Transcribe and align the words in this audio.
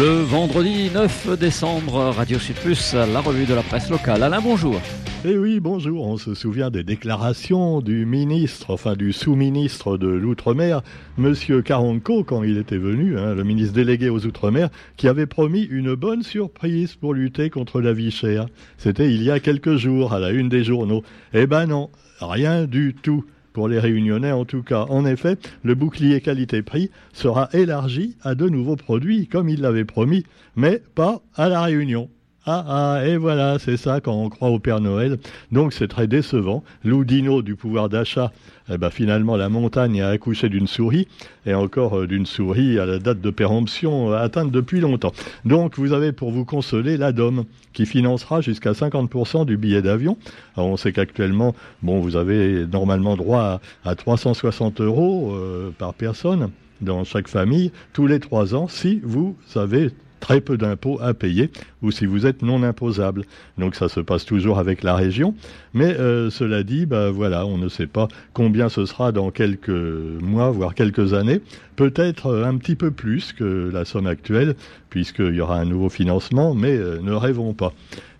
Le 0.00 0.22
vendredi 0.22 0.88
9 0.94 1.38
décembre, 1.38 1.96
Radio 2.16 2.38
Sud 2.38 2.56
Plus, 2.56 2.94
la 2.94 3.20
revue 3.20 3.44
de 3.44 3.52
la 3.52 3.62
presse 3.62 3.90
locale. 3.90 4.22
Alain, 4.22 4.40
bonjour. 4.40 4.80
Eh 5.26 5.36
oui, 5.36 5.60
bonjour. 5.60 6.06
On 6.06 6.16
se 6.16 6.32
souvient 6.32 6.70
des 6.70 6.82
déclarations 6.82 7.82
du 7.82 8.06
ministre, 8.06 8.70
enfin 8.70 8.94
du 8.94 9.12
sous-ministre 9.12 9.98
de 9.98 10.08
l'Outre-mer, 10.08 10.80
Monsieur 11.18 11.60
Caronco, 11.60 12.24
quand 12.24 12.42
il 12.42 12.56
était 12.56 12.78
venu, 12.78 13.18
hein, 13.18 13.34
le 13.34 13.44
ministre 13.44 13.74
délégué 13.74 14.08
aux 14.08 14.24
Outre-mer, 14.24 14.70
qui 14.96 15.06
avait 15.06 15.26
promis 15.26 15.64
une 15.64 15.94
bonne 15.94 16.22
surprise 16.22 16.94
pour 16.94 17.12
lutter 17.12 17.50
contre 17.50 17.82
la 17.82 17.92
vie 17.92 18.10
chère. 18.10 18.46
C'était 18.78 19.12
il 19.12 19.22
y 19.22 19.30
a 19.30 19.38
quelques 19.38 19.76
jours, 19.76 20.14
à 20.14 20.18
la 20.18 20.30
une 20.30 20.48
des 20.48 20.64
journaux. 20.64 21.02
Eh 21.34 21.46
ben 21.46 21.66
non, 21.66 21.90
rien 22.22 22.64
du 22.64 22.94
tout 22.94 23.26
pour 23.52 23.68
les 23.68 23.78
réunionnais 23.78 24.32
en 24.32 24.44
tout 24.44 24.62
cas. 24.62 24.86
En 24.88 25.04
effet, 25.04 25.38
le 25.62 25.74
bouclier 25.74 26.20
qualité-prix 26.20 26.90
sera 27.12 27.48
élargi 27.52 28.16
à 28.22 28.34
de 28.34 28.48
nouveaux 28.48 28.76
produits, 28.76 29.26
comme 29.26 29.48
il 29.48 29.60
l'avait 29.60 29.84
promis, 29.84 30.24
mais 30.56 30.82
pas 30.94 31.22
à 31.34 31.48
la 31.48 31.62
Réunion. 31.62 32.08
Ah 32.46 32.64
ah, 32.66 33.06
et 33.06 33.18
voilà, 33.18 33.58
c'est 33.58 33.76
ça 33.76 34.00
quand 34.00 34.14
on 34.14 34.30
croit 34.30 34.48
au 34.48 34.58
Père 34.58 34.80
Noël. 34.80 35.18
Donc 35.52 35.74
c'est 35.74 35.88
très 35.88 36.06
décevant. 36.06 36.64
L'oudino 36.84 37.42
du 37.42 37.54
pouvoir 37.54 37.90
d'achat, 37.90 38.32
eh 38.70 38.78
ben, 38.78 38.88
finalement 38.88 39.36
la 39.36 39.50
montagne 39.50 40.00
a 40.00 40.08
accouché 40.08 40.48
d'une 40.48 40.66
souris, 40.66 41.06
et 41.44 41.52
encore 41.52 41.98
euh, 41.98 42.06
d'une 42.06 42.24
souris 42.24 42.78
à 42.78 42.86
la 42.86 42.98
date 42.98 43.20
de 43.20 43.28
péremption 43.28 44.10
euh, 44.10 44.16
atteinte 44.16 44.50
depuis 44.50 44.80
longtemps. 44.80 45.12
Donc 45.44 45.76
vous 45.76 45.92
avez 45.92 46.12
pour 46.12 46.30
vous 46.30 46.46
consoler 46.46 46.96
la 46.96 47.12
DOM, 47.12 47.44
qui 47.74 47.84
financera 47.84 48.40
jusqu'à 48.40 48.72
50% 48.72 49.44
du 49.44 49.58
billet 49.58 49.82
d'avion. 49.82 50.16
on 50.56 50.78
sait 50.78 50.92
qu'actuellement, 50.92 51.54
bon, 51.82 52.00
vous 52.00 52.16
avez 52.16 52.66
normalement 52.66 53.16
droit 53.16 53.60
à, 53.84 53.94
360 53.94 54.80
euros 54.80 55.34
euh, 55.34 55.72
par 55.76 55.92
personne 55.92 56.50
dans 56.80 57.04
chaque 57.04 57.28
famille 57.28 57.70
tous 57.92 58.06
les 58.06 58.18
trois 58.18 58.54
ans 58.54 58.66
si 58.66 58.98
vous 59.04 59.36
avez 59.54 59.90
très 60.20 60.40
peu 60.40 60.56
d'impôts 60.56 61.00
à 61.00 61.14
payer 61.14 61.50
ou 61.82 61.90
si 61.90 62.06
vous 62.06 62.26
êtes 62.26 62.42
non 62.42 62.62
imposable. 62.62 63.24
Donc 63.58 63.74
ça 63.74 63.88
se 63.88 64.00
passe 64.00 64.24
toujours 64.24 64.58
avec 64.58 64.82
la 64.82 64.94
région. 64.94 65.34
Mais 65.74 65.96
euh, 65.98 66.30
cela 66.30 66.62
dit, 66.62 66.86
bah, 66.86 67.10
voilà, 67.10 67.46
on 67.46 67.58
ne 67.58 67.68
sait 67.68 67.86
pas 67.86 68.08
combien 68.32 68.68
ce 68.68 68.86
sera 68.86 69.12
dans 69.12 69.30
quelques 69.30 69.68
mois, 69.68 70.50
voire 70.50 70.74
quelques 70.74 71.14
années. 71.14 71.40
Peut-être 71.76 72.26
euh, 72.26 72.44
un 72.44 72.56
petit 72.56 72.76
peu 72.76 72.90
plus 72.90 73.32
que 73.32 73.70
la 73.72 73.84
somme 73.84 74.06
actuelle, 74.06 74.54
puisqu'il 74.90 75.34
y 75.34 75.40
aura 75.40 75.58
un 75.58 75.64
nouveau 75.64 75.88
financement, 75.88 76.54
mais 76.54 76.76
euh, 76.76 77.00
ne 77.00 77.12
rêvons 77.12 77.54
pas. 77.54 77.72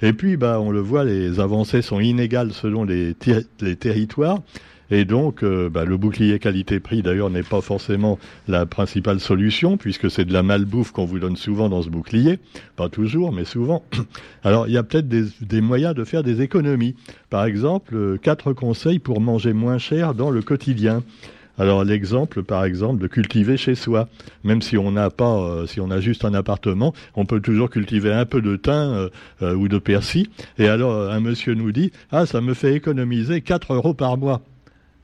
Et 0.02 0.12
puis, 0.12 0.36
bah, 0.36 0.58
on 0.60 0.70
le 0.70 0.80
voit, 0.80 1.04
les 1.04 1.40
avancées 1.40 1.82
sont 1.82 2.00
inégales 2.00 2.52
selon 2.52 2.84
les, 2.84 3.14
les 3.60 3.76
territoires. 3.76 4.40
Et 4.90 5.04
donc, 5.04 5.42
euh, 5.42 5.68
bah, 5.68 5.84
le 5.84 5.96
bouclier 5.96 6.38
qualité-prix, 6.38 7.02
d'ailleurs, 7.02 7.30
n'est 7.30 7.44
pas 7.44 7.60
forcément 7.60 8.18
la 8.48 8.66
principale 8.66 9.20
solution, 9.20 9.76
puisque 9.76 10.10
c'est 10.10 10.24
de 10.24 10.32
la 10.32 10.42
malbouffe 10.42 10.90
qu'on 10.90 11.04
vous 11.04 11.20
donne 11.20 11.36
souvent 11.36 11.68
dans 11.68 11.82
ce 11.82 11.88
bouclier. 11.88 12.38
Pas 12.76 12.88
toujours, 12.88 13.32
mais 13.32 13.44
souvent. 13.44 13.84
Alors, 14.44 14.66
il 14.66 14.72
y 14.72 14.76
a 14.76 14.82
peut-être 14.82 15.08
des, 15.08 15.60
moyens 15.60 15.94
de 15.94 16.04
faire 16.04 16.22
des 16.22 16.42
économies. 16.42 16.96
Par 17.28 17.44
exemple, 17.44 17.94
euh, 17.94 18.16
quatre 18.16 18.52
conseils 18.52 18.98
pour 18.98 19.20
manger 19.20 19.52
moins 19.52 19.78
cher 19.78 20.14
dans 20.14 20.30
le 20.30 20.42
quotidien. 20.42 21.02
Alors 21.58 21.84
l'exemple, 21.84 22.42
par 22.42 22.64
exemple, 22.64 23.02
de 23.02 23.06
cultiver 23.06 23.58
chez 23.58 23.74
soi, 23.74 24.08
même 24.44 24.62
si 24.62 24.78
on 24.78 24.92
n'a 24.92 25.10
pas, 25.10 25.36
euh, 25.36 25.66
si 25.66 25.78
on 25.78 25.90
a 25.90 26.00
juste 26.00 26.24
un 26.24 26.32
appartement, 26.32 26.94
on 27.16 27.26
peut 27.26 27.40
toujours 27.40 27.68
cultiver 27.68 28.12
un 28.12 28.24
peu 28.24 28.40
de 28.40 28.56
thym 28.56 29.10
ou 29.42 29.68
de 29.68 29.78
persil. 29.78 30.28
Et 30.58 30.68
alors 30.68 31.10
un 31.10 31.20
monsieur 31.20 31.52
nous 31.52 31.70
dit, 31.70 31.92
ah 32.12 32.24
ça 32.24 32.40
me 32.40 32.54
fait 32.54 32.74
économiser 32.74 33.42
4 33.42 33.74
euros 33.74 33.92
par 33.92 34.16
mois. 34.16 34.40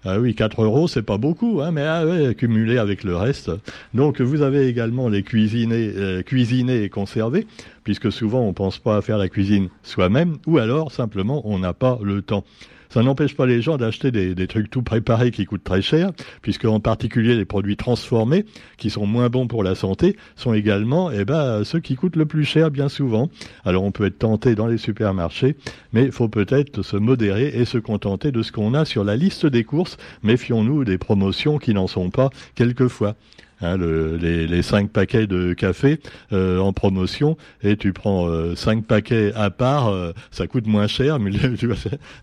Ah 0.08 0.20
oui, 0.20 0.36
4 0.36 0.62
euros, 0.62 0.86
c'est 0.86 1.02
pas 1.02 1.18
beaucoup, 1.18 1.60
hein, 1.60 1.72
mais 1.72 1.82
ah, 1.82 2.04
cumulé 2.34 2.78
avec 2.78 3.02
le 3.02 3.16
reste. 3.16 3.50
Donc 3.92 4.20
vous 4.20 4.42
avez 4.42 4.68
également 4.68 5.08
les 5.08 5.24
cuisiner, 5.24 5.92
euh, 5.96 6.22
cuisiner 6.22 6.84
et 6.84 6.88
conserver, 6.88 7.44
puisque 7.82 8.12
souvent 8.12 8.42
on 8.42 8.52
pense 8.52 8.78
pas 8.78 8.96
à 8.96 9.02
faire 9.02 9.18
la 9.18 9.28
cuisine 9.28 9.68
soi-même, 9.82 10.36
ou 10.46 10.58
alors 10.58 10.92
simplement 10.92 11.42
on 11.44 11.58
n'a 11.58 11.72
pas 11.72 11.98
le 12.00 12.22
temps. 12.22 12.44
Ça 12.96 13.02
n'empêche 13.02 13.36
pas 13.36 13.44
les 13.44 13.60
gens 13.60 13.76
d'acheter 13.76 14.10
des, 14.10 14.46
trucs 14.46 14.70
tout 14.70 14.80
préparés 14.80 15.30
qui 15.30 15.44
coûtent 15.44 15.62
très 15.62 15.82
cher, 15.82 16.12
puisque 16.40 16.64
en 16.64 16.80
particulier 16.80 17.36
les 17.36 17.44
produits 17.44 17.76
transformés, 17.76 18.46
qui 18.78 18.88
sont 18.88 19.04
moins 19.04 19.28
bons 19.28 19.48
pour 19.48 19.62
la 19.62 19.74
santé, 19.74 20.16
sont 20.34 20.54
également 20.54 21.10
eh 21.10 21.26
ben, 21.26 21.62
ceux 21.62 21.80
qui 21.80 21.94
coûtent 21.94 22.16
le 22.16 22.24
plus 22.24 22.46
cher 22.46 22.70
bien 22.70 22.88
souvent. 22.88 23.28
Alors 23.66 23.84
on 23.84 23.90
peut 23.92 24.06
être 24.06 24.20
tenté 24.20 24.54
dans 24.54 24.66
les 24.66 24.78
supermarchés, 24.78 25.56
mais 25.92 26.04
il 26.04 26.10
faut 26.10 26.30
peut-être 26.30 26.80
se 26.80 26.96
modérer 26.96 27.48
et 27.48 27.66
se 27.66 27.76
contenter 27.76 28.32
de 28.32 28.42
ce 28.42 28.50
qu'on 28.50 28.72
a 28.72 28.86
sur 28.86 29.04
la 29.04 29.16
liste 29.16 29.44
des 29.44 29.64
courses. 29.64 29.98
Méfions-nous 30.22 30.84
des 30.86 30.96
promotions 30.96 31.58
qui 31.58 31.74
n'en 31.74 31.88
sont 31.88 32.08
pas 32.08 32.30
quelquefois. 32.54 33.14
Hein, 33.62 33.78
les, 33.78 34.46
les, 34.46 34.62
cinq 34.62 34.90
paquets 34.90 35.26
de 35.26 35.54
café 35.54 35.98
euh, 36.34 36.58
en 36.58 36.74
promotion 36.74 37.38
et 37.62 37.78
tu 37.78 37.94
prends 37.94 38.28
euh, 38.28 38.54
cinq 38.54 38.84
paquets 38.84 39.32
à 39.34 39.48
part, 39.48 39.88
euh, 39.88 40.12
ça 40.30 40.46
coûte 40.46 40.66
moins 40.66 40.86
cher. 40.86 41.18
Mais 41.20 41.30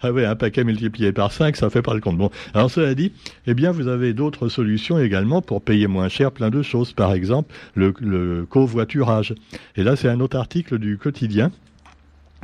ah 0.01 0.11
ouais, 0.11 0.25
un 0.25 0.35
paquet 0.35 0.63
multiplié 0.63 1.11
par 1.11 1.31
cinq, 1.31 1.55
ça 1.55 1.71
fait 1.71 1.81
pas 1.81 1.95
le 1.95 2.01
compte. 2.01 2.17
Bon, 2.17 2.29
alors 2.53 2.69
cela 2.69 2.93
dit, 2.93 3.13
eh 3.47 3.55
bien 3.55 3.71
vous 3.71 3.87
avez 3.87 4.13
d'autres 4.13 4.47
solutions 4.47 4.99
également 4.99 5.41
pour 5.41 5.63
payer 5.63 5.87
moins 5.87 6.07
cher 6.07 6.31
plein 6.31 6.51
de 6.51 6.61
choses. 6.61 6.93
Par 6.93 7.13
exemple, 7.13 7.51
le, 7.73 7.95
le 7.99 8.45
covoiturage. 8.45 9.33
Et 9.75 9.83
là, 9.83 9.95
c'est 9.95 10.09
un 10.09 10.19
autre 10.19 10.37
article 10.37 10.77
du 10.77 10.99
quotidien 10.99 11.51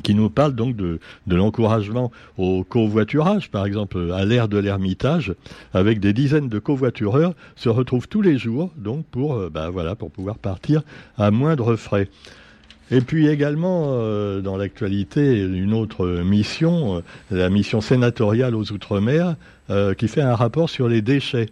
qui 0.03 0.15
nous 0.15 0.29
parle 0.29 0.53
donc 0.53 0.75
de, 0.75 0.99
de 1.27 1.35
l'encouragement 1.35 2.11
au 2.37 2.63
covoiturage, 2.63 3.49
par 3.49 3.65
exemple 3.65 4.11
à 4.13 4.25
l'ère 4.25 4.47
de 4.47 4.57
l'Ermitage, 4.57 5.33
avec 5.73 5.99
des 5.99 6.13
dizaines 6.13 6.49
de 6.49 6.59
covoitureurs 6.59 7.33
se 7.55 7.69
retrouvent 7.69 8.07
tous 8.07 8.21
les 8.21 8.37
jours, 8.37 8.71
donc 8.77 9.05
pour 9.05 9.35
euh, 9.35 9.49
bah, 9.49 9.69
voilà 9.69 9.95
pour 9.95 10.11
pouvoir 10.11 10.37
partir 10.37 10.81
à 11.17 11.31
moindre 11.31 11.75
frais. 11.75 12.07
Et 12.91 13.01
puis 13.01 13.27
également 13.27 13.89
euh, 13.89 14.41
dans 14.41 14.57
l'actualité 14.57 15.41
une 15.41 15.73
autre 15.73 16.07
mission, 16.23 16.97
euh, 16.97 17.01
la 17.29 17.49
mission 17.49 17.81
sénatoriale 17.81 18.55
aux 18.55 18.71
outre-mer, 18.71 19.35
qui 19.99 20.07
fait 20.07 20.21
un 20.21 20.33
rapport 20.33 20.67
sur 20.67 20.87
les 20.87 21.03
déchets. 21.03 21.45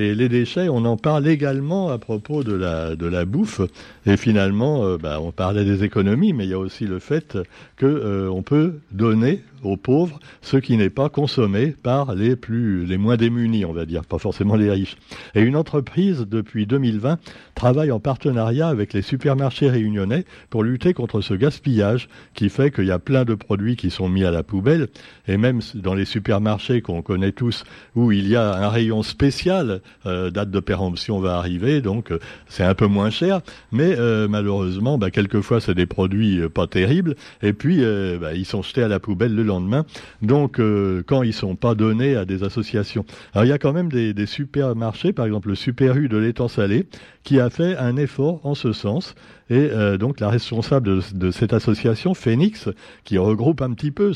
Et 0.00 0.14
les 0.14 0.30
déchets, 0.30 0.70
on 0.70 0.86
en 0.86 0.96
parle 0.96 1.28
également 1.28 1.90
à 1.90 1.98
propos 1.98 2.42
de 2.42 2.54
la, 2.54 2.96
de 2.96 3.04
la 3.04 3.26
bouffe. 3.26 3.60
Et 4.06 4.16
finalement, 4.16 4.82
euh, 4.82 4.96
bah, 4.96 5.18
on 5.20 5.30
parlait 5.30 5.66
des 5.66 5.84
économies, 5.84 6.32
mais 6.32 6.44
il 6.44 6.50
y 6.50 6.54
a 6.54 6.58
aussi 6.58 6.86
le 6.86 7.00
fait 7.00 7.36
qu'on 7.78 7.86
euh, 7.86 8.40
peut 8.40 8.80
donner 8.92 9.42
aux 9.62 9.76
pauvres 9.76 10.18
ce 10.40 10.56
qui 10.56 10.76
n'est 10.76 10.90
pas 10.90 11.08
consommé 11.08 11.74
par 11.82 12.14
les 12.14 12.36
plus 12.36 12.84
les 12.86 12.96
moins 12.96 13.16
démunis, 13.16 13.64
on 13.64 13.72
va 13.72 13.84
dire, 13.84 14.04
pas 14.04 14.18
forcément 14.18 14.56
les 14.56 14.70
riches. 14.70 14.96
Et 15.34 15.40
une 15.40 15.56
entreprise 15.56 16.26
depuis 16.28 16.66
2020 16.66 17.18
travaille 17.54 17.92
en 17.92 18.00
partenariat 18.00 18.68
avec 18.68 18.92
les 18.92 19.02
supermarchés 19.02 19.68
réunionnais 19.68 20.24
pour 20.48 20.62
lutter 20.62 20.94
contre 20.94 21.20
ce 21.20 21.34
gaspillage 21.34 22.08
qui 22.34 22.48
fait 22.48 22.70
qu'il 22.70 22.86
y 22.86 22.90
a 22.90 22.98
plein 22.98 23.24
de 23.24 23.34
produits 23.34 23.76
qui 23.76 23.90
sont 23.90 24.08
mis 24.08 24.24
à 24.24 24.30
la 24.30 24.42
poubelle 24.42 24.88
et 25.28 25.36
même 25.36 25.60
dans 25.74 25.94
les 25.94 26.04
supermarchés 26.04 26.80
qu'on 26.80 27.02
connaît 27.02 27.32
tous 27.32 27.64
où 27.94 28.12
il 28.12 28.28
y 28.28 28.36
a 28.36 28.54
un 28.54 28.68
rayon 28.68 29.02
spécial, 29.02 29.82
euh, 30.06 30.30
date 30.30 30.50
de 30.50 30.60
péremption 30.60 31.20
va 31.20 31.36
arriver, 31.36 31.80
donc 31.80 32.10
euh, 32.12 32.18
c'est 32.48 32.64
un 32.64 32.74
peu 32.74 32.86
moins 32.86 33.10
cher, 33.10 33.40
mais 33.72 33.96
euh, 33.98 34.28
malheureusement, 34.28 34.98
bah, 34.98 35.10
quelquefois 35.10 35.60
c'est 35.60 35.74
des 35.74 35.86
produits 35.86 36.40
pas 36.48 36.66
terribles 36.66 37.16
et 37.42 37.52
puis 37.52 37.82
bah, 38.20 38.34
ils 38.34 38.46
sont 38.46 38.62
jetés 38.62 38.82
à 38.82 38.88
la 38.88 39.00
poubelle 39.00 39.34
le 39.34 39.42
lendemain. 39.42 39.84
Donc, 40.22 40.58
euh, 40.58 41.02
quand 41.06 41.22
ils 41.22 41.32
sont 41.32 41.56
pas 41.56 41.74
donnés 41.74 42.16
à 42.16 42.24
des 42.24 42.42
associations. 42.42 43.04
Alors, 43.34 43.44
il 43.44 43.48
y 43.48 43.52
a 43.52 43.58
quand 43.58 43.72
même 43.72 43.90
des, 43.90 44.14
des 44.14 44.26
supermarchés, 44.26 45.12
par 45.12 45.26
exemple 45.26 45.48
le 45.48 45.54
Super 45.54 45.96
U 45.96 46.08
de 46.08 46.16
l'étang 46.16 46.48
salé, 46.48 46.86
qui 47.24 47.40
a 47.40 47.50
fait 47.50 47.76
un 47.76 47.96
effort 47.96 48.40
en 48.44 48.54
ce 48.54 48.72
sens. 48.72 49.14
Et 49.50 49.68
euh, 49.70 49.98
donc 49.98 50.20
la 50.20 50.28
responsable 50.28 51.00
de, 51.12 51.30
cette 51.30 51.52
association, 51.52 52.14
Phoenix, 52.14 52.68
qui 53.04 53.18
regroupe 53.18 53.62
un 53.62 53.72
petit 53.72 53.90
peu 53.90 54.12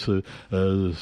euh, 0.53 0.93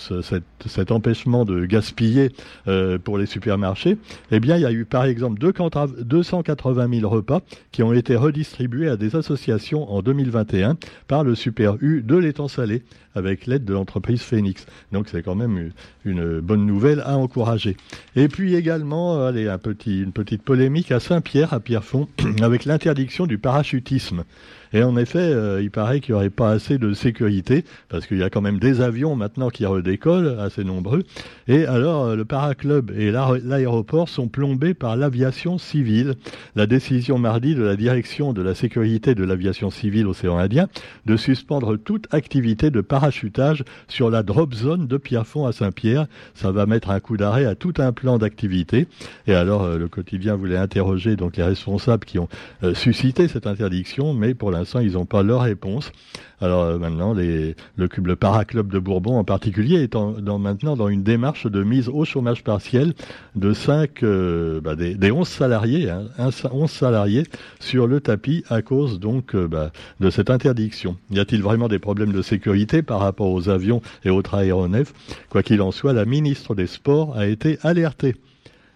cet, 0.66 0.91
empêchement 0.91 1.44
de 1.44 1.66
gaspiller 1.66 2.31
euh, 2.66 2.98
pour 2.98 3.19
les 3.19 3.26
supermarchés, 3.26 3.98
eh 4.30 4.41
bien 4.41 4.56
il 4.56 4.62
y 4.62 4.66
a 4.66 4.72
eu 4.72 4.86
par 4.86 5.04
exemple 5.04 5.39
280 5.39 6.89
000 7.01 7.09
repas 7.09 7.41
qui 7.71 7.83
ont 7.83 7.92
été 7.92 8.16
redistribués 8.16 8.89
à 8.89 8.97
des 8.97 9.16
associations 9.16 9.92
en 9.92 10.01
2021 10.01 10.77
par 11.09 11.24
le 11.24 11.34
Super 11.34 11.77
U 11.80 12.03
de 12.03 12.16
l'étang 12.16 12.48
salé 12.48 12.83
avec 13.14 13.47
l'aide 13.47 13.64
de 13.64 13.72
l'entreprise 13.72 14.22
Phoenix. 14.22 14.66
Donc 14.92 15.09
c'est 15.09 15.22
quand 15.22 15.34
même 15.34 15.70
une 16.04 16.41
bonne 16.41 16.66
nouvelle 16.66 17.00
à 17.04 17.16
encourager. 17.16 17.76
Et 18.16 18.28
puis 18.28 18.54
également, 18.54 19.24
allez, 19.24 19.48
un 19.48 19.59
petit, 19.59 20.03
une 20.03 20.12
petite 20.12 20.42
polémique 20.42 20.92
à 20.92 21.00
Saint-Pierre, 21.00 21.53
à 21.53 21.60
Pierrefonds, 21.60 22.09
avec 22.42 22.64
l'interdiction 22.64 23.26
du 23.26 23.38
parachutisme. 23.38 24.24
Et 24.72 24.83
en 24.83 24.97
effet, 24.97 25.19
euh, 25.19 25.63
il 25.63 25.71
paraît 25.71 26.01
qu'il 26.01 26.15
n'y 26.15 26.16
aurait 26.16 26.30
pas 26.30 26.51
assez 26.51 26.78
de 26.78 26.92
sécurité, 26.95 27.65
parce 27.89 28.07
qu'il 28.07 28.19
y 28.19 28.22
a 28.22 28.30
quand 28.30 28.41
même 28.41 28.59
des 28.59 28.80
avions 28.80 29.16
maintenant 29.16 29.51
qui 29.51 29.66
redécollent, 29.66 30.39
assez 30.41 30.65
nombreux. 30.65 31.04
Et 31.47 31.66
alors, 31.66 32.04
euh, 32.04 32.16
le 32.16 32.24
paraclub 32.24 32.91
et 32.97 33.10
l'aéroport 33.10 34.09
sont 34.09 34.28
plombés 34.28 34.74
par 34.74 34.97
l'aviation 34.97 35.59
civile. 35.59 36.15
La 36.57 36.66
décision 36.66 37.19
mardi 37.19 37.54
de 37.54 37.63
la 37.63 37.77
direction 37.77 38.33
de 38.33 38.42
la 38.42 38.54
sécurité 38.54 39.15
de 39.15 39.24
l'aviation 39.24 39.71
civile 39.71 40.07
océan 40.07 40.39
Indien 40.39 40.69
de 41.07 41.16
suspendre 41.16 41.77
toute 41.77 42.13
activité 42.15 42.71
de 42.71 42.80
parachutage 42.80 43.65
sur 43.89 44.10
la 44.10 44.22
drop 44.22 44.54
zone 44.54 44.86
de 44.86 44.97
Pierrefonds 44.97 45.47
à 45.47 45.53
Saint-Pierre. 45.53 46.07
Ça 46.34 46.51
va 46.51 46.66
mettre 46.66 46.91
un 46.91 47.01
coup 47.01 47.16
d'arrêt 47.16 47.45
à 47.45 47.54
tout 47.54 47.75
un 47.78 47.92
plan 47.92 48.18
d'activité. 48.18 48.86
Et 49.27 49.34
alors, 49.34 49.68
le 49.68 49.89
quotidien 49.89 50.36
voulait 50.36 50.57
interroger 50.57 51.16
donc 51.16 51.36
les 51.36 51.42
responsables 51.42 52.04
qui 52.04 52.18
ont 52.18 52.28
suscité 52.75 53.28
cette 53.28 53.47
interdiction, 53.47 54.15
mais 54.15 54.34
pour 54.34 54.51
l'instant, 54.51 54.61
ils 54.80 54.92
n'ont 54.92 55.06
pas 55.06 55.22
leur 55.22 55.42
réponse. 55.42 55.92
Alors 56.41 56.62
euh, 56.62 56.78
maintenant, 56.78 57.14
le, 57.14 58.14
Paraclub 58.16 58.68
de 58.68 58.78
Bourbon 58.80 59.16
en 59.16 59.24
particulier 59.24 59.82
est 59.82 59.92
dans, 59.92 60.38
maintenant 60.38 60.76
dans 60.76 60.88
une 60.88 61.04
démarche 61.04 61.47
de 61.47 61.62
mise 61.62 61.88
au 61.88 62.04
chômage 62.04 62.42
partiel 62.42 62.94
de 63.36 63.53
5, 63.53 64.03
euh, 64.03 64.60
bah, 64.60 64.74
des, 64.74 64.94
des, 64.94 65.12
11 65.12 65.28
salariés, 65.28 65.88
hein, 65.88 66.03
11 66.18 66.68
salariés 66.68 67.24
sur 67.60 67.86
le 67.86 68.00
tapis 68.00 68.44
à 68.48 68.60
cause 68.60 68.98
donc 68.98 69.36
euh, 69.36 69.47
bah, 69.47 69.70
de 70.00 70.10
cette 70.10 70.30
interdiction. 70.30 70.97
Y 71.10 71.20
a-t-il 71.20 71.42
vraiment 71.42 71.68
des 71.68 71.78
problèmes 71.78 72.12
de 72.12 72.22
sécurité 72.22 72.82
par 72.82 72.98
rapport 72.98 73.30
aux 73.30 73.48
avions 73.48 73.80
et 74.04 74.10
autres 74.10 74.34
aéronefs? 74.34 74.92
Quoi 75.30 75.44
qu'il 75.44 75.62
en 75.62 75.70
soit, 75.70 75.92
la 75.92 76.04
ministre 76.04 76.56
des 76.56 76.66
Sports 76.66 77.16
a 77.16 77.26
été 77.26 77.58
alertée. 77.62 78.16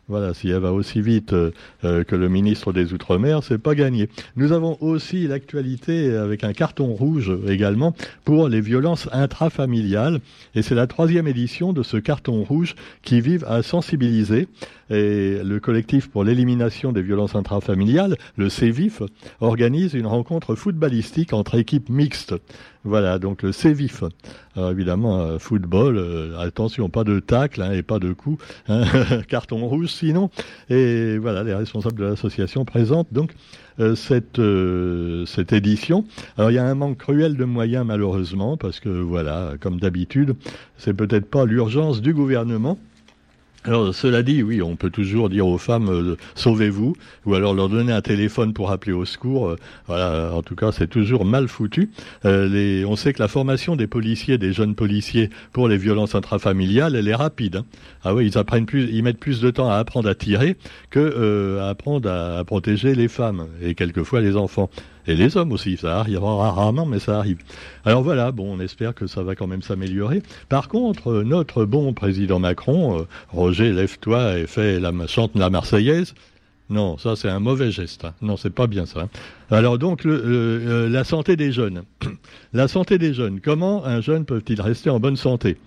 Voilà, 0.09 0.35
si 0.35 0.51
elle 0.51 0.61
va 0.61 0.73
aussi 0.73 1.01
vite 1.01 1.33
euh, 1.33 1.51
euh, 1.83 2.05
que 2.05 2.15
le 2.15 2.29
ministre 2.29 2.73
des 2.73 2.93
Outre-mer, 2.93 3.43
c'est 3.43 3.59
pas 3.59 3.75
gagné. 3.75 4.09
Nous 4.37 4.53
avons 4.53 4.79
aussi 4.81 5.27
l'actualité 5.27 6.15
avec 6.15 6.45
un 6.45 6.53
carton 6.53 6.95
rouge 6.95 7.33
également 7.49 7.93
pour 8.25 8.49
les 8.49 8.61
violences 8.61 9.09
intrafamiliales. 9.11 10.21
Et 10.55 10.63
c'est 10.63 10.77
la 10.77 10.87
troisième 10.87 11.27
édition 11.27 11.73
de 11.73 11.83
ce 11.83 11.97
carton 11.97 12.45
rouge 12.45 12.77
qui 13.03 13.21
vise 13.21 13.43
à 13.49 13.65
sensibiliser. 13.65 14.47
Et 14.91 15.41
le 15.43 15.59
collectif 15.59 16.09
pour 16.09 16.23
l'élimination 16.23 16.93
des 16.93 17.03
violences 17.03 17.35
intrafamiliales, 17.35 18.17
le 18.37 18.49
CEVIF, 18.49 19.03
organise 19.41 19.95
une 19.95 20.07
rencontre 20.07 20.55
footballistique 20.55 21.33
entre 21.33 21.57
équipes 21.57 21.89
mixtes. 21.89 22.37
Voilà, 22.87 23.19
donc 23.19 23.43
le 23.43 23.51
CEVIF. 23.51 24.05
Alors 24.55 24.71
évidemment, 24.71 25.21
euh, 25.21 25.39
football, 25.41 25.99
euh, 25.99 26.39
attention, 26.39 26.89
pas 26.89 27.03
de 27.03 27.19
tacle 27.19 27.61
hein, 27.61 27.73
et 27.73 27.83
pas 27.83 27.99
de 27.99 28.13
coup, 28.13 28.39
hein, 28.69 28.85
carton 29.29 29.67
rouge 29.67 29.89
sinon. 29.89 30.31
Et 30.71 31.19
voilà, 31.19 31.43
les 31.43 31.53
responsables 31.53 31.99
de 31.99 32.05
l'association 32.05 32.65
présentent 32.65 33.13
donc 33.13 33.35
euh, 33.81 33.97
cette, 33.97 34.41
cette 35.27 35.53
édition. 35.53 36.05
Alors 36.39 36.53
il 36.53 36.55
y 36.55 36.59
a 36.59 36.65
un 36.65 36.77
manque 36.77 36.99
cruel 36.99 37.37
de 37.37 37.45
moyens 37.45 37.85
malheureusement, 37.85 38.57
parce 38.57 38.79
que 38.79 38.89
voilà, 38.89 39.55
comme 39.61 39.81
d'habitude, 39.81 40.37
c'est 40.79 40.95
peut-être 40.95 41.29
pas 41.29 41.45
l'urgence 41.45 42.01
du 42.01 42.15
gouvernement. 42.15 42.79
Alors, 43.67 43.93
cela 43.93 44.23
dit, 44.23 44.45
oui, 44.45 44.63
on 44.63 44.77
peut 44.77 44.91
toujours 44.91 45.29
dire 45.29 45.45
aux 45.45 45.59
femmes 45.59 45.89
euh, 45.89 46.17
sauvez-vous, 46.37 46.95
ou 47.25 47.35
alors 47.35 47.53
leur 47.53 47.69
donner 47.69 47.93
un 47.93 48.01
téléphone 48.01 48.53
pour 48.53 48.71
appeler 48.71 48.93
au 48.93 49.05
secours. 49.05 49.49
Euh, 49.49 49.57
voilà, 49.89 50.31
en 50.33 50.43
tout 50.43 50.55
cas, 50.55 50.71
c'est 50.71 50.87
toujours 50.87 51.25
mal 51.25 51.49
foutu. 51.49 51.91
Euh, 52.25 52.85
on 52.87 52.95
sait 52.95 53.13
que 53.13 53.21
la 53.21 53.27
formation 53.27 53.75
des 53.75 53.89
policiers, 53.89 54.39
des 54.39 54.53
jeunes 54.53 54.77
policiers 54.77 55.31
pour 55.53 55.67
les 55.67 55.79
violences 55.79 56.15
intrafamiliales, 56.15 56.95
elle 56.95 57.09
est 57.09 57.15
rapide. 57.15 57.57
Hein. 57.57 57.65
Ah 58.05 58.15
oui, 58.15 58.27
ils 58.27 58.39
apprennent 58.39 58.67
plus, 58.67 58.89
ils 58.93 59.03
mettent 59.03 59.19
plus 59.19 59.41
de 59.41 59.51
temps 59.51 59.69
à 59.69 59.79
apprendre 59.79 60.09
à 60.09 60.15
tirer 60.15 60.57
que 60.91 61.59
à 61.61 61.71
apprendre 61.71 62.09
à 62.09 62.45
protéger 62.45 62.95
les 62.95 63.09
femmes 63.09 63.49
et 63.61 63.75
quelquefois 63.75 64.21
les 64.21 64.37
enfants. 64.37 64.71
Et 65.07 65.15
les 65.15 65.37
hommes 65.37 65.53
aussi, 65.53 65.77
ça 65.77 66.01
arrive 66.01 66.23
rarement, 66.23 66.87
mais 66.87 66.99
ça 66.99 67.19
arrive. 67.19 67.39
Alors 67.85 68.03
voilà, 68.03 68.33
bon, 68.33 68.57
on 68.57 68.61
espère 68.61 68.95
que 68.95 69.07
ça 69.07 69.23
va 69.23 69.35
quand 69.35 69.47
même 69.47 69.63
s'améliorer. 69.63 70.23
Par 70.49 70.69
contre, 70.69 71.11
euh, 71.11 71.25
notre 71.25 71.65
bon 71.65 71.93
président 71.93 72.39
Macron, 72.39 73.01
euh, 73.01 73.03
Roger, 73.29 73.73
lève-toi 73.73 74.39
et 74.39 74.47
fais 74.47 74.81
la, 74.81 74.93
chante 75.07 75.37
la 75.37 75.51
Marseillaise. 75.51 76.15
Non, 76.69 76.99
ça 76.99 77.15
c'est 77.15 77.29
un 77.29 77.39
mauvais 77.39 77.71
geste. 77.71 78.05
Hein. 78.05 78.15
Non, 78.21 78.37
c'est 78.37 78.51
pas 78.51 78.67
bien 78.67 78.87
ça. 78.87 79.03
Hein. 79.03 79.09
Alors 79.51 79.79
donc, 79.79 80.05
euh, 80.05 80.89
la 80.89 81.05
santé 81.05 81.37
des 81.37 81.53
jeunes. 81.53 81.85
la 82.53 82.67
santé 82.67 82.99
des 82.99 83.15
jeunes. 83.15 83.41
Comment 83.41 83.85
un 83.85 84.01
jeune 84.01 84.25
peut-il 84.25 84.61
rester 84.61 84.91
en 84.91 84.99
bonne 84.99 85.17
santé? 85.17 85.59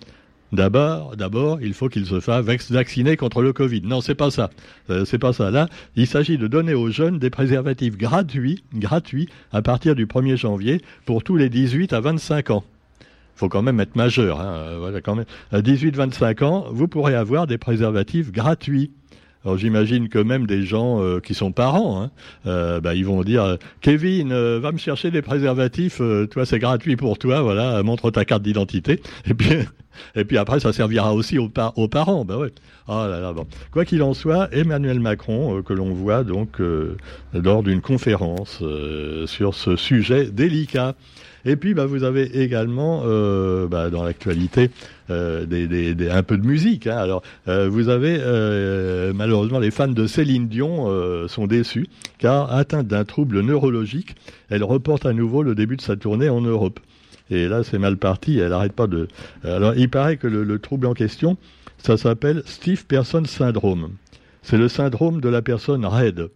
D'abord, 0.52 1.16
d'abord, 1.16 1.60
il 1.60 1.74
faut 1.74 1.88
qu'il 1.88 2.06
se 2.06 2.18
fasse 2.18 2.44
vacciner 2.70 3.16
contre 3.16 3.42
le 3.42 3.52
Covid. 3.52 3.82
Non, 3.82 4.00
c'est 4.00 4.14
pas 4.14 4.30
ça. 4.30 4.50
Euh, 4.90 5.04
c'est 5.04 5.18
pas 5.18 5.32
ça. 5.32 5.50
Là, 5.50 5.68
il 5.94 6.06
s'agit 6.06 6.38
de 6.38 6.48
donner 6.48 6.74
aux 6.74 6.90
jeunes 6.90 7.18
des 7.18 7.30
préservatifs 7.30 7.96
gratuits, 7.96 8.64
gratuits, 8.74 9.28
à 9.52 9.62
partir 9.62 9.94
du 9.94 10.06
1er 10.06 10.36
janvier 10.36 10.82
pour 11.06 11.22
tous 11.22 11.36
les 11.36 11.48
18 11.48 11.92
à 11.92 12.00
25 12.00 12.50
ans. 12.50 12.64
Faut 13.40 13.48
quand 13.48 13.62
même 13.62 13.80
être 13.80 13.96
majeur. 13.96 14.38
Hein. 14.38 14.52
Euh, 14.54 14.76
voilà, 14.78 15.00
quand 15.00 15.14
même. 15.14 15.24
À 15.50 15.62
18-25 15.62 16.44
ans, 16.44 16.66
vous 16.70 16.88
pourrez 16.88 17.14
avoir 17.14 17.46
des 17.46 17.56
préservatifs 17.56 18.32
gratuits. 18.32 18.90
Alors 19.42 19.56
j'imagine 19.56 20.10
que 20.10 20.18
même 20.18 20.46
des 20.46 20.64
gens 20.64 21.02
euh, 21.02 21.20
qui 21.20 21.32
sont 21.32 21.50
parents, 21.50 22.02
hein, 22.02 22.10
euh, 22.44 22.82
bah, 22.82 22.94
ils 22.94 23.06
vont 23.06 23.22
dire 23.22 23.56
Kevin, 23.80 24.34
va 24.58 24.72
me 24.72 24.76
chercher 24.76 25.10
des 25.10 25.22
préservatifs, 25.22 26.02
toi 26.30 26.44
c'est 26.44 26.58
gratuit 26.58 26.96
pour 26.96 27.16
toi, 27.16 27.40
voilà, 27.40 27.82
montre 27.82 28.10
ta 28.10 28.26
carte 28.26 28.42
d'identité. 28.42 29.00
Et 29.24 29.32
puis 29.32 29.48
et 30.14 30.24
puis 30.24 30.38
après, 30.38 30.60
ça 30.60 30.72
servira 30.72 31.14
aussi 31.14 31.38
aux, 31.38 31.48
parents. 31.48 32.24
Ouais. 32.24 32.52
Oh 32.88 33.06
là 33.06 33.20
là. 33.20 33.34
Quoi 33.70 33.84
qu'il 33.84 34.02
en 34.02 34.14
soit, 34.14 34.48
Emmanuel 34.52 35.00
Macron, 35.00 35.58
euh, 35.58 35.62
que 35.62 35.72
l'on 35.72 35.92
voit 35.92 36.24
donc 36.24 36.60
euh, 36.60 36.96
lors 37.32 37.62
d'une 37.62 37.80
conférence 37.80 38.58
euh, 38.62 39.26
sur 39.26 39.54
ce 39.54 39.76
sujet 39.76 40.26
délicat. 40.26 40.94
Et 41.46 41.56
puis, 41.56 41.72
bah, 41.72 41.86
vous 41.86 42.04
avez 42.04 42.42
également 42.42 43.02
bah, 43.66 43.88
dans 43.88 44.04
l'actualité 44.04 44.70
un 45.08 46.22
peu 46.22 46.36
de 46.36 46.46
musique. 46.46 46.86
Hein. 46.86 46.98
Alors, 46.98 47.22
vous 47.46 47.88
avez 47.88 48.18
malheureusement 49.14 49.58
les 49.58 49.70
fans 49.70 49.88
de 49.88 50.06
Céline 50.06 50.48
Dion 50.48 50.86
sont 51.28 51.46
déçus 51.46 51.86
car 52.18 52.52
atteinte 52.52 52.88
d'un 52.88 53.06
trouble 53.06 53.40
neurologique, 53.40 54.16
elle 54.50 54.64
reporte 54.64 55.06
à 55.06 55.14
nouveau 55.14 55.42
le 55.42 55.54
début 55.54 55.76
de 55.78 55.80
sa 55.80 55.96
tournée 55.96 56.28
en 56.28 56.42
Europe. 56.42 56.78
Et 57.30 57.48
là, 57.48 57.62
c'est 57.62 57.78
mal 57.78 57.96
parti. 57.96 58.38
Elle 58.38 58.50
n'arrête 58.50 58.72
pas 58.72 58.86
de. 58.86 59.08
Alors, 59.44 59.74
il 59.74 59.88
paraît 59.88 60.16
que 60.16 60.26
le, 60.26 60.58
trouble 60.58 60.86
en 60.86 60.94
question, 60.94 61.36
ça 61.78 61.96
s'appelle 61.96 62.42
Steve 62.46 62.86
Person 62.86 63.24
Syndrome. 63.24 63.90
C'est 64.42 64.58
le 64.58 64.68
syndrome 64.68 65.20
de 65.20 65.28
la 65.28 65.42
personne 65.42 65.84
raide. 65.84 66.30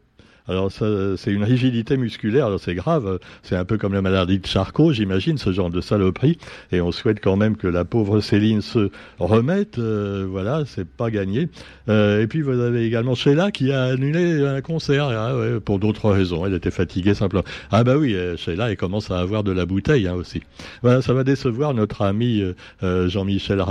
Alors 0.46 0.70
c'est 0.70 1.32
une 1.32 1.42
rigidité 1.42 1.96
musculaire, 1.96 2.44
alors 2.46 2.60
c'est 2.60 2.74
grave, 2.74 3.18
c'est 3.42 3.56
un 3.56 3.64
peu 3.64 3.78
comme 3.78 3.94
la 3.94 4.02
maladie 4.02 4.38
de 4.38 4.46
Charcot, 4.46 4.92
j'imagine, 4.92 5.38
ce 5.38 5.52
genre 5.52 5.70
de 5.70 5.80
saloperie, 5.80 6.36
et 6.70 6.82
on 6.82 6.92
souhaite 6.92 7.20
quand 7.20 7.36
même 7.36 7.56
que 7.56 7.66
la 7.66 7.86
pauvre 7.86 8.20
Céline 8.20 8.60
se 8.60 8.90
remette, 9.18 9.78
euh, 9.78 10.26
voilà, 10.28 10.64
c'est 10.66 10.86
pas 10.86 11.10
gagné. 11.10 11.48
Euh, 11.88 12.20
et 12.20 12.26
puis 12.26 12.42
vous 12.42 12.60
avez 12.60 12.84
également 12.84 13.14
Sheila 13.14 13.52
qui 13.52 13.72
a 13.72 13.84
annulé 13.84 14.46
un 14.46 14.60
concert, 14.60 15.06
ah 15.08 15.32
pour 15.64 15.78
d'autres 15.78 16.10
raisons, 16.10 16.44
elle 16.44 16.52
était 16.52 16.70
fatiguée 16.70 17.14
simplement. 17.14 17.44
Ah 17.70 17.82
bah 17.82 17.96
oui, 17.96 18.14
euh, 18.14 18.36
Sheila, 18.36 18.70
elle 18.70 18.76
commence 18.76 19.10
à 19.10 19.20
avoir 19.20 19.44
de 19.44 19.52
la 19.52 19.64
bouteille 19.64 20.06
hein, 20.08 20.14
aussi. 20.14 20.42
Voilà, 20.82 21.00
ça 21.00 21.14
va 21.14 21.24
décevoir 21.24 21.72
notre 21.72 22.02
ami 22.02 22.42
Jean-Michel 22.82 23.64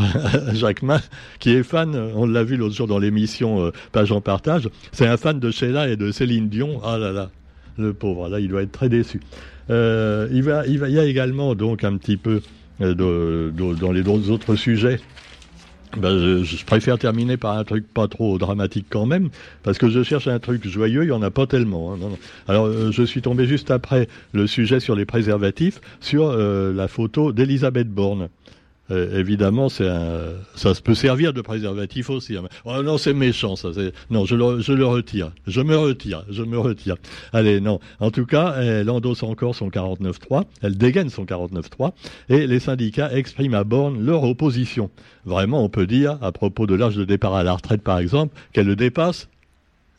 Jacquemin, 0.52 1.00
qui 1.40 1.50
est 1.50 1.64
fan, 1.64 1.96
on 2.14 2.24
l'a 2.24 2.44
vu 2.44 2.56
l'autre 2.56 2.76
jour 2.76 2.86
dans 2.86 3.00
l'émission 3.00 3.72
Page 3.90 4.12
en 4.12 4.20
partage, 4.20 4.68
c'est 4.92 5.08
un 5.08 5.16
fan 5.16 5.40
de 5.40 5.50
Sheila 5.50 5.88
et 5.88 5.96
de 5.96 6.12
Céline 6.20 6.50
Dion, 6.50 6.82
ah 6.84 6.98
là 6.98 7.12
là, 7.12 7.30
le 7.78 7.94
pauvre, 7.94 8.28
là, 8.28 8.40
il 8.40 8.48
doit 8.48 8.60
être 8.60 8.72
très 8.72 8.90
déçu. 8.90 9.22
Euh, 9.70 10.28
il, 10.30 10.44
y 10.44 10.98
a 10.98 11.04
également 11.06 11.54
donc 11.54 11.82
un 11.82 11.96
petit 11.96 12.18
peu 12.18 12.42
euh, 12.82 13.50
dans 13.50 13.90
les 13.90 14.06
autres 14.06 14.54
sujets. 14.54 15.00
Ben, 15.96 16.42
je, 16.44 16.64
préfère 16.66 16.98
terminer 16.98 17.38
par 17.38 17.56
un 17.56 17.64
truc 17.64 17.86
pas 17.90 18.06
trop 18.06 18.36
dramatique 18.36 18.84
quand 18.90 19.06
même, 19.06 19.30
parce 19.62 19.78
que 19.78 19.88
je 19.88 20.02
cherche 20.02 20.28
un 20.28 20.38
truc 20.38 20.68
joyeux, 20.68 21.04
il 21.04 21.06
n'y 21.06 21.12
en 21.12 21.22
a 21.22 21.30
pas 21.30 21.46
tellement. 21.46 21.94
Hein, 21.94 21.98
Alors, 22.48 22.66
euh, 22.66 22.90
je 22.92 23.02
suis 23.02 23.22
tombé 23.22 23.46
juste 23.46 23.70
après 23.70 24.06
le 24.34 24.46
sujet 24.46 24.78
sur 24.78 24.96
les 24.96 25.06
préservatifs, 25.06 25.80
sur 26.00 26.36
la 26.36 26.86
photo 26.86 27.32
d'Elisabeth 27.32 27.88
Borne. 27.88 28.28
Euh, 28.90 29.18
évidemment, 29.18 29.68
un, 29.80 30.32
ça 30.54 30.72
peut 30.82 30.94
servir 30.94 31.32
de 31.32 31.40
préservatif 31.40 32.10
aussi. 32.10 32.36
Hein. 32.36 32.44
Oh 32.64 32.82
non, 32.82 32.98
c'est 32.98 33.14
méchant, 33.14 33.56
ça. 33.56 33.68
Non, 34.10 34.24
je 34.24 34.34
le, 34.34 34.60
je 34.60 34.72
le 34.72 34.84
retire. 34.86 35.32
Je 35.46 35.60
me 35.60 35.76
retire. 35.76 36.24
Je 36.28 36.42
me 36.42 36.58
retire. 36.58 36.96
Allez, 37.32 37.60
non. 37.60 37.80
En 38.00 38.10
tout 38.10 38.26
cas, 38.26 38.56
elle 38.60 38.90
endosse 38.90 39.22
encore 39.22 39.54
son 39.54 39.68
49.3. 39.68 40.44
Elle 40.62 40.76
dégaine 40.76 41.10
son 41.10 41.24
49.3. 41.24 41.92
Et 42.28 42.46
les 42.46 42.60
syndicats 42.60 43.12
expriment 43.12 43.54
à 43.54 43.64
borne 43.64 44.04
leur 44.04 44.24
opposition. 44.24 44.90
Vraiment, 45.24 45.64
on 45.64 45.68
peut 45.68 45.86
dire, 45.86 46.18
à 46.22 46.32
propos 46.32 46.66
de 46.66 46.74
l'âge 46.74 46.96
de 46.96 47.04
départ 47.04 47.34
à 47.34 47.42
la 47.42 47.54
retraite, 47.54 47.82
par 47.82 47.98
exemple, 47.98 48.34
qu'elle 48.52 48.66
le 48.66 48.76
dépasse 48.76 49.28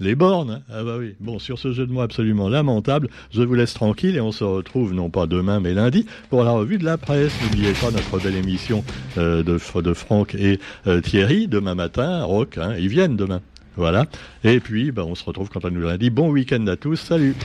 les 0.02 0.16
bornes. 0.16 0.64
Ah 0.70 0.84
bah 0.84 0.98
oui. 1.00 1.16
Bon, 1.20 1.40
sur 1.40 1.58
ce 1.58 1.72
jeu 1.72 1.86
de 1.86 1.92
mots 1.94 2.02
absolument 2.02 2.50
lamentable, 2.50 3.08
je 3.32 3.42
vous 3.42 3.54
laisse 3.54 3.74
tranquille 3.74 4.18
et 4.18 4.22
on 4.22 4.32
se 4.32 4.44
retrouve 4.44 4.94
non 4.94 5.10
pas 5.10 5.28
demain 5.28 5.60
mais 5.60 5.74
lundi 5.74 6.06
pour 6.30 6.44
la 6.44 6.52
revue 6.52 6.78
de 6.78 6.84
la 6.84 6.98
presse. 6.98 7.32
N'oubliez 7.44 7.74
pas 7.74 7.92
notre 7.92 8.20
belle 8.20 8.36
émission 8.36 8.84
euh, 9.18 9.44
de, 9.44 9.82
de 9.82 9.94
Franck 9.94 10.36
et 10.36 10.60
euh, 10.88 11.00
Thierry 11.00 11.48
demain 11.48 11.76
matin. 11.76 12.24
Rock, 12.24 12.58
hein, 12.58 12.76
ils 12.78 12.90
viennent 12.90 13.16
demain. 13.16 13.42
Voilà. 13.78 14.06
Et 14.44 14.60
puis, 14.60 14.92
bah, 14.92 15.06
on 15.06 15.16
se 15.16 15.24
retrouve 15.24 15.50
quand 15.50 15.64
on 15.64 15.72
nous 15.72 15.82
lundi. 15.82 16.10
Bon 16.10 16.30
week-end 16.30 16.66
à 16.68 16.76
tous. 16.76 16.98
Salut. 16.98 17.36